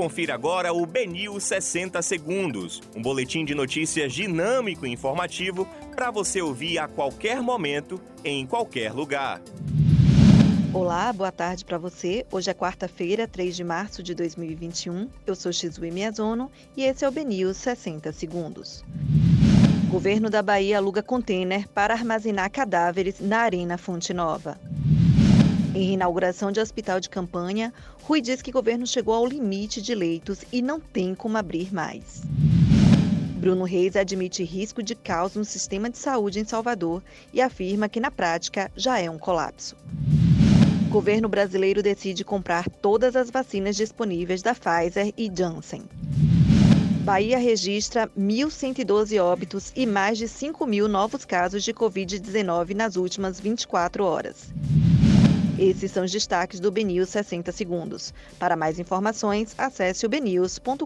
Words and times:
Confira 0.00 0.32
agora 0.32 0.72
o 0.72 0.86
Benil 0.86 1.38
60 1.38 2.00
Segundos, 2.00 2.80
um 2.96 3.02
boletim 3.02 3.44
de 3.44 3.54
notícias 3.54 4.14
dinâmico 4.14 4.86
e 4.86 4.90
informativo 4.90 5.68
para 5.94 6.10
você 6.10 6.40
ouvir 6.40 6.78
a 6.78 6.88
qualquer 6.88 7.42
momento, 7.42 8.00
em 8.24 8.46
qualquer 8.46 8.94
lugar. 8.94 9.42
Olá, 10.72 11.12
boa 11.12 11.30
tarde 11.30 11.66
para 11.66 11.76
você. 11.76 12.24
Hoje 12.32 12.50
é 12.50 12.54
quarta-feira, 12.54 13.28
3 13.28 13.54
de 13.54 13.62
março 13.62 14.02
de 14.02 14.14
2021. 14.14 15.06
Eu 15.26 15.34
sou 15.34 15.52
Xizue 15.52 15.90
Miyazono 15.90 16.50
e 16.74 16.82
esse 16.82 17.04
é 17.04 17.08
o 17.08 17.12
Benil 17.12 17.52
60 17.52 18.10
Segundos. 18.10 18.82
Governo 19.90 20.30
da 20.30 20.40
Bahia 20.40 20.78
aluga 20.78 21.02
container 21.02 21.68
para 21.68 21.92
armazenar 21.92 22.50
cadáveres 22.50 23.20
na 23.20 23.40
Arena 23.40 23.76
Fonte 23.76 24.14
Nova. 24.14 24.58
Em 25.72 25.92
inauguração 25.92 26.50
de 26.50 26.58
hospital 26.58 26.98
de 26.98 27.08
campanha, 27.08 27.72
Rui 28.02 28.20
diz 28.20 28.42
que 28.42 28.50
o 28.50 28.52
governo 28.52 28.84
chegou 28.84 29.14
ao 29.14 29.24
limite 29.24 29.80
de 29.80 29.94
leitos 29.94 30.40
e 30.52 30.60
não 30.60 30.80
tem 30.80 31.14
como 31.14 31.38
abrir 31.38 31.72
mais. 31.72 32.22
Bruno 33.36 33.64
Reis 33.64 33.94
admite 33.94 34.42
risco 34.42 34.82
de 34.82 34.96
caos 34.96 35.36
no 35.36 35.44
sistema 35.44 35.88
de 35.88 35.96
saúde 35.96 36.40
em 36.40 36.44
Salvador 36.44 37.00
e 37.32 37.40
afirma 37.40 37.88
que, 37.88 38.00
na 38.00 38.10
prática, 38.10 38.70
já 38.76 38.98
é 38.98 39.08
um 39.08 39.16
colapso. 39.16 39.76
O 40.88 40.90
governo 40.90 41.28
brasileiro 41.28 41.84
decide 41.84 42.24
comprar 42.24 42.68
todas 42.68 43.14
as 43.14 43.30
vacinas 43.30 43.76
disponíveis 43.76 44.42
da 44.42 44.54
Pfizer 44.54 45.14
e 45.16 45.30
Janssen. 45.32 45.84
Bahia 47.04 47.38
registra 47.38 48.10
1.112 48.18 49.22
óbitos 49.22 49.72
e 49.76 49.86
mais 49.86 50.18
de 50.18 50.26
5 50.26 50.66
mil 50.66 50.88
novos 50.88 51.24
casos 51.24 51.62
de 51.62 51.72
Covid-19 51.72 52.74
nas 52.74 52.96
últimas 52.96 53.38
24 53.38 54.04
horas. 54.04 54.48
Esses 55.60 55.90
são 55.90 56.04
os 56.04 56.10
destaques 56.10 56.58
do 56.58 56.72
BNews 56.72 57.10
60 57.10 57.52
Segundos. 57.52 58.14
Para 58.38 58.56
mais 58.56 58.78
informações, 58.78 59.54
acesse 59.58 60.06
o 60.06 60.08
bnews.com.br. 60.08 60.80